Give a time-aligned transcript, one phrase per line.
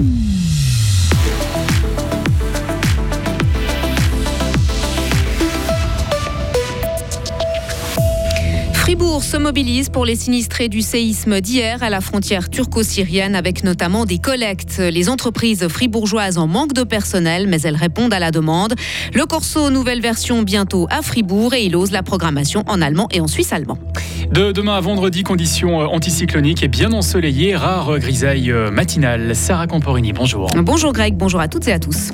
[0.00, 0.39] Mm-hmm.
[9.20, 14.18] Se mobilise pour les sinistrés du séisme d'hier à la frontière turco-syrienne avec notamment des
[14.18, 14.78] collectes.
[14.78, 18.74] Les entreprises fribourgeoises en manque de personnel, mais elles répondent à la demande.
[19.14, 23.20] Le Corso, nouvelle version bientôt à Fribourg et il ose la programmation en allemand et
[23.20, 23.78] en suisse allemand.
[24.32, 29.36] De demain à vendredi, conditions anticycloniques et bien ensoleillées, rare grisaille matinale.
[29.36, 30.48] Sarah Camporini, bonjour.
[30.56, 32.10] Bonjour Greg, bonjour à toutes et à tous.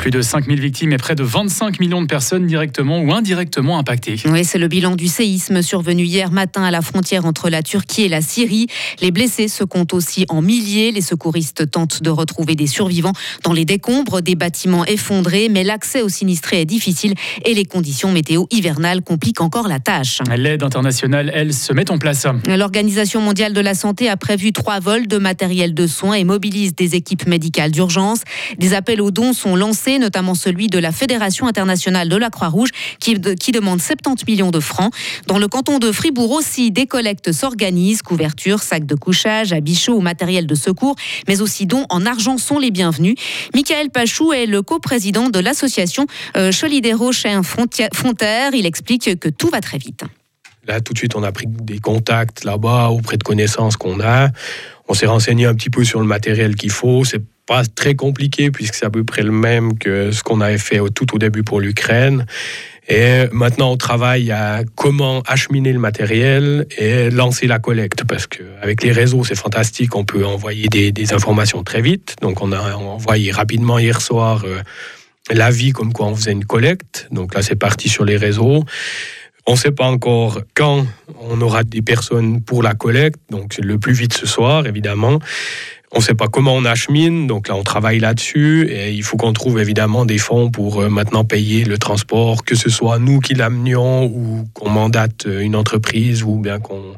[0.00, 4.16] Plus de 5000 victimes et près de 25 millions de personnes directement ou indirectement impactées.
[4.24, 8.04] Oui, c'est le bilan du séisme survenu hier matin à la frontière entre la Turquie
[8.04, 8.66] et la Syrie.
[9.02, 10.90] Les blessés se comptent aussi en milliers.
[10.90, 13.12] Les secouristes tentent de retrouver des survivants
[13.44, 17.12] dans les décombres des bâtiments effondrés, mais l'accès aux sinistrés est difficile
[17.44, 20.20] et les conditions météo hivernales compliquent encore la tâche.
[20.34, 22.26] L'aide internationale, elle, se met en place.
[22.46, 26.74] L'Organisation mondiale de la santé a prévu trois vols de matériel de soins et mobilise
[26.74, 28.22] des équipes médicales d'urgence.
[28.56, 32.70] Des appels aux dons sont lancés notamment celui de la Fédération internationale de la Croix-Rouge,
[32.98, 34.92] qui, demande 70 millions de francs.
[35.26, 39.96] Dans le canton de Fribourg aussi, des collectes s'organisent, couvertures, sacs de couchage, habits chauds
[39.96, 40.96] ou matériel de secours,
[41.26, 43.14] mais aussi dons en argent sont les bienvenus.
[43.54, 47.10] Michael Pachou est le coprésident de l'association euh, Cholidero
[47.42, 48.50] Frontière.
[48.54, 50.04] Il explique que tout va très vite.
[50.66, 54.28] Là, tout de suite, on a pris des contacts là-bas auprès de connaissances qu'on a.
[54.88, 57.04] On s'est renseigné un petit peu sur le matériel qu'il faut.
[57.04, 57.22] C'est
[57.74, 61.14] très compliqué puisque c'est à peu près le même que ce qu'on avait fait tout
[61.14, 62.26] au début pour l'Ukraine.
[62.88, 68.82] Et maintenant, on travaille à comment acheminer le matériel et lancer la collecte parce qu'avec
[68.82, 69.94] les réseaux, c'est fantastique.
[69.94, 72.16] On peut envoyer des, informations très vite.
[72.20, 74.60] Donc, on a envoyé rapidement hier soir euh,
[75.30, 77.06] l'avis comme quoi on faisait une collecte.
[77.12, 78.64] Donc là, c'est parti sur les réseaux.
[79.46, 80.84] On ne sait pas encore quand
[81.20, 85.18] on aura des personnes pour la collecte, donc le plus vite ce soir, évidemment.
[85.92, 89.16] On ne sait pas comment on achemine, donc là on travaille là-dessus et il faut
[89.16, 93.18] qu'on trouve évidemment des fonds pour euh, maintenant payer le transport, que ce soit nous
[93.18, 96.94] qui l'amenions ou qu'on mandate euh, une entreprise ou bien qu'on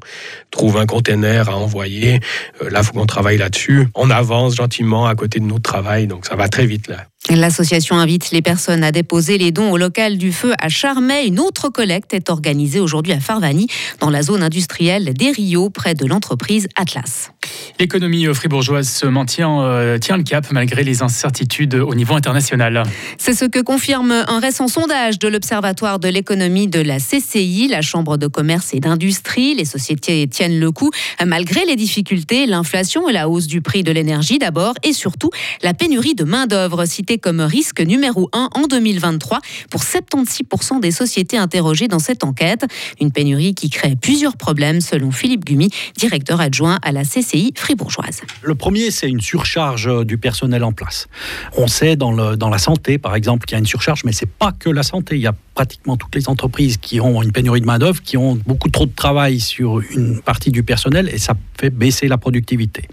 [0.50, 2.20] trouve un container à envoyer.
[2.60, 3.88] Euh, là, il faut qu'on travaille là-dessus.
[3.94, 7.06] On avance gentiment à côté de notre travail, donc ça va très vite là.
[7.30, 11.28] L'association invite les personnes à déposer les dons au local du feu à Charmey.
[11.28, 13.68] Une autre collecte est organisée aujourd'hui à Farvani,
[14.00, 17.30] dans la zone industrielle des Rio, près de l'entreprise Atlas.
[17.78, 22.82] L'économie fribourgeoise se maintient, euh, tient le cap malgré les incertitudes au niveau international.
[23.18, 27.82] C'est ce que confirme un récent sondage de l'Observatoire de l'économie de la CCI, la
[27.82, 29.54] Chambre de commerce et d'industrie.
[29.54, 30.90] Les sociétés tiennent le coup
[31.24, 35.30] malgré les difficultés, l'inflation et la hausse du prix de l'énergie d'abord et surtout
[35.62, 39.40] la pénurie de main-d'œuvre citée comme risque numéro 1 en 2023
[39.70, 42.64] pour 76% des sociétés interrogées dans cette enquête.
[43.00, 48.20] Une pénurie qui crée plusieurs problèmes selon Philippe Gumi, directeur adjoint à la CCI fribourgeoise.
[48.42, 51.08] Le premier, c'est une surcharge du personnel en place.
[51.56, 54.52] On sait dans la santé, par exemple, qu'il y a une surcharge, mais c'est pas
[54.52, 55.16] que la santé.
[55.16, 58.38] Il y a pratiquement toutes les entreprises qui ont une pénurie de main-d'œuvre, qui ont
[58.46, 62.88] beaucoup trop de travail sur une partie du personnel et ça fait baisser la productivité.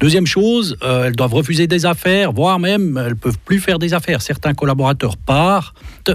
[0.00, 3.94] Deuxième chose, euh, elles doivent refuser des affaires, voire même elles peuvent plus faire des
[3.94, 4.22] affaires.
[4.22, 6.10] Certains collaborateurs partent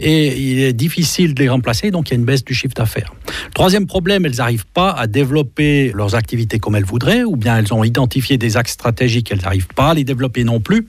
[0.00, 2.74] et il est difficile de les remplacer, donc il y a une baisse du chiffre
[2.74, 3.12] d'affaires.
[3.54, 7.72] Troisième problème, elles n'arrivent pas à développer leurs activités comme elles voudraient, ou bien elles
[7.72, 10.88] ont identifié des axes stratégiques, elles n'arrivent pas à les développer non plus.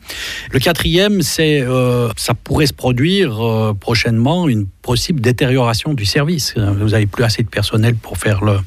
[0.51, 6.53] Le quatrième, c'est euh, ça pourrait se produire euh, prochainement une possible détérioration du service.
[6.56, 8.59] Vous n'avez plus assez de personnel pour faire, le,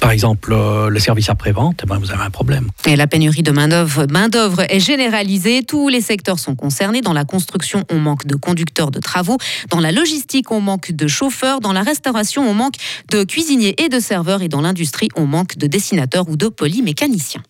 [0.00, 2.68] par exemple, le service après-vente, eh ben vous avez un problème.
[2.86, 4.28] La pénurie de main-d'œuvre main
[4.68, 5.62] est généralisée.
[5.62, 7.00] Tous les secteurs sont concernés.
[7.00, 9.38] Dans la construction, on manque de conducteurs de travaux.
[9.70, 11.60] Dans la logistique, on manque de chauffeurs.
[11.60, 12.76] Dans la restauration, on manque
[13.10, 14.42] de cuisiniers et de serveurs.
[14.42, 17.42] Et dans l'industrie, on manque de dessinateurs ou de polymécaniciens.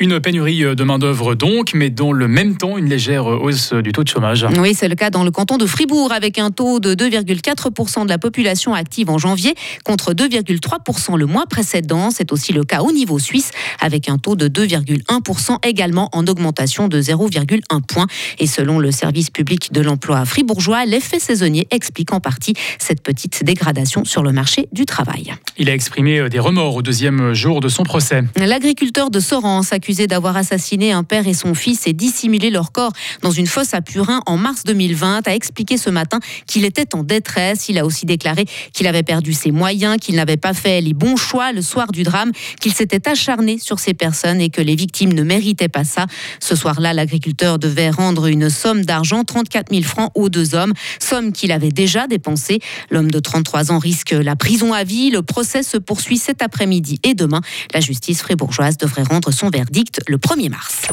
[0.00, 4.04] Une pénurie de main-d'œuvre donc, mais dans le même temps, une légère hausse du taux
[4.04, 4.46] de chômage.
[4.58, 8.08] Oui, c'est le cas dans le canton de Fribourg, avec un taux de 2,4% de
[8.08, 12.10] la population active en janvier, contre 2,3% le mois précédent.
[12.10, 16.88] C'est aussi le cas au niveau suisse, avec un taux de 2,1% également en augmentation
[16.88, 18.06] de 0,1 point.
[18.38, 23.44] Et selon le service public de l'emploi fribourgeois, l'effet saisonnier explique en partie cette petite
[23.44, 25.34] dégradation sur le marché du travail.
[25.56, 28.22] Il a exprimé des remords au deuxième jour de son procès.
[28.36, 29.20] L'agriculteur de
[29.58, 33.46] Sorens, accusé d'avoir assassiné un père et son fils et dissimulé leur corps dans une
[33.46, 37.68] fosse à Purin en mars 2020, a expliqué ce matin qu'il était en détresse.
[37.68, 41.16] Il a aussi déclaré qu'il avait perdu ses moyens, qu'il n'avait pas fait les bons
[41.16, 45.12] choix le soir du drame, qu'il s'était acharné sur ces personnes et que les victimes
[45.12, 46.06] ne méritaient pas ça.
[46.40, 51.32] Ce soir-là, l'agriculteur devait rendre une somme d'argent, 34 000 francs, aux deux hommes, somme
[51.32, 52.60] qu'il avait déjà dépensée.
[52.90, 55.10] L'homme de 33 ans risque la prison à vie.
[55.10, 57.40] Le procès se poursuit cet après-midi et demain.
[57.74, 60.88] La justice fribourgeoise devrait rendre son son verdict le 1er mars.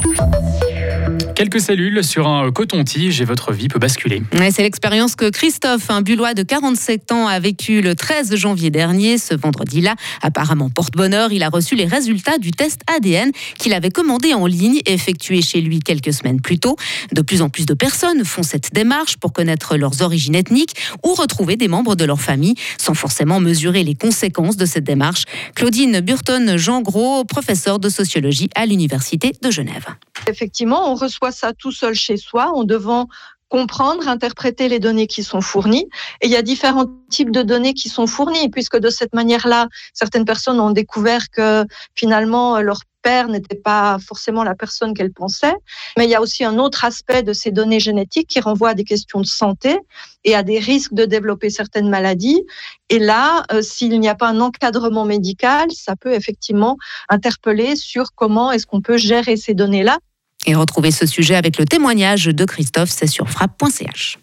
[1.34, 4.22] Quelques cellules sur un coton-tige et votre vie peut basculer.
[4.50, 9.18] c'est l'expérience que Christophe, un Bullois de 47 ans, a vécu le 13 janvier dernier.
[9.18, 14.32] Ce vendredi-là, apparemment porte-bonheur, il a reçu les résultats du test ADN qu'il avait commandé
[14.32, 16.76] en ligne et effectué chez lui quelques semaines plus tôt.
[17.12, 20.74] De plus en plus de personnes font cette démarche pour connaître leurs origines ethniques
[21.04, 25.24] ou retrouver des membres de leur famille sans forcément mesurer les conséquences de cette démarche.
[25.54, 29.86] Claudine Burton-Jean Gros, professeure de sociologie à l'Université de Genève.
[30.28, 33.08] Effectivement, on reçoit ça tout seul chez soi en devant
[33.48, 35.88] comprendre, interpréter les données qui sont fournies.
[36.20, 39.68] Et il y a différents types de données qui sont fournies, puisque de cette manière-là,
[39.94, 41.64] certaines personnes ont découvert que
[41.94, 45.54] finalement leur père n'était pas forcément la personne qu'elles pensaient.
[45.96, 48.74] Mais il y a aussi un autre aspect de ces données génétiques qui renvoie à
[48.74, 49.78] des questions de santé
[50.24, 52.42] et à des risques de développer certaines maladies.
[52.88, 56.76] Et là, euh, s'il n'y a pas un encadrement médical, ça peut effectivement
[57.08, 59.98] interpeller sur comment est-ce qu'on peut gérer ces données-là
[60.46, 64.18] et retrouver ce sujet avec le témoignage de Christophe, c'est sur frappe.ch.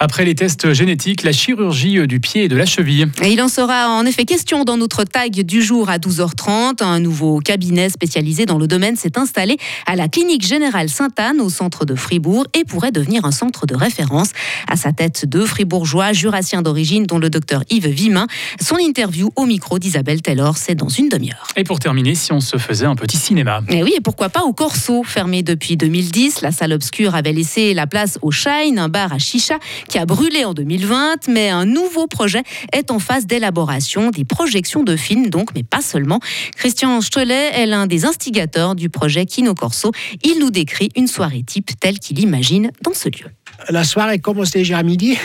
[0.00, 3.08] Après les tests génétiques, la chirurgie du pied et de la cheville.
[3.22, 6.82] Et il en sera en effet question dans notre tag du jour à 12h30.
[6.82, 11.50] Un nouveau cabinet spécialisé dans le domaine s'est installé à la clinique générale Sainte-Anne au
[11.50, 14.30] centre de Fribourg et pourrait devenir un centre de référence.
[14.68, 18.26] À sa tête, deux fribourgeois jurassiens d'origine, dont le docteur Yves Vimin.
[18.60, 21.48] Son interview au micro d'Isabelle Taylor, c'est dans une demi-heure.
[21.56, 23.60] Et pour terminer, si on se faisait un petit cinéma.
[23.68, 26.42] Et oui, et pourquoi pas au Corso, fermé depuis 2010.
[26.42, 29.55] La salle obscure avait laissé la place au Shine, un bar à chicha
[29.88, 32.42] qui a brûlé en 2020, mais un nouveau projet
[32.72, 36.20] est en phase d'élaboration, des projections de films donc, mais pas seulement.
[36.56, 39.92] Christian Stolet est l'un des instigateurs du projet Kino Corso.
[40.22, 43.30] Il nous décrit une soirée type telle qu'il imagine dans ce lieu.
[43.68, 45.18] La soirée commence déjà à midi.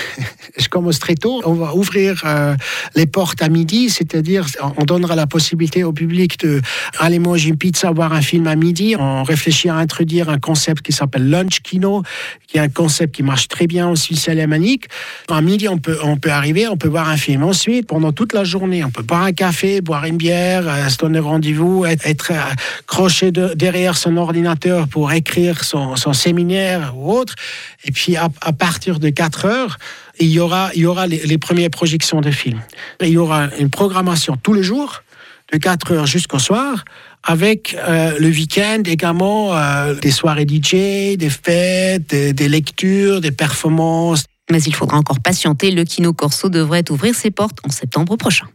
[0.57, 1.41] Je commence très tôt.
[1.45, 2.55] On va ouvrir euh,
[2.95, 4.45] les portes à midi, c'est-à-dire
[4.77, 6.61] on donnera la possibilité au public de
[6.99, 8.95] aller manger une pizza, voir un film à midi.
[8.97, 12.03] On réfléchit à introduire un concept qui s'appelle Lunch Kino,
[12.47, 14.85] qui est un concept qui marche très bien en Suisse alémanique.
[15.29, 17.43] À midi, on peut, on peut arriver, on peut voir un film.
[17.43, 20.97] Ensuite, pendant toute la journée, on peut boire un café, boire une bière, euh, se
[20.97, 27.35] donner rendez-vous, être, être accroché derrière son ordinateur pour écrire son, son séminaire ou autre.
[27.83, 29.77] Et puis, à, partir de 4 heures,
[30.19, 32.61] il y aura, il y aura les, premières projections de films.
[33.01, 35.03] il y aura une programmation tous les jours,
[35.51, 36.85] de 4 heures jusqu'au soir,
[37.23, 44.25] avec euh, le week-end également euh, des soirées DJ, des fêtes, des, lectures, des performances.
[44.49, 45.71] Mais il faudra encore patienter.
[45.71, 48.47] Le Kino Corso devrait ouvrir ses portes en septembre prochain.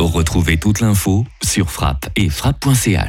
[0.00, 3.02] Retrouvez toute l'info sur frappe et frappe.ch.